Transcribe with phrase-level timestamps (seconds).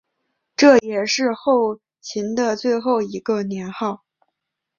[0.55, 4.01] 这也是后秦的最后一个年号。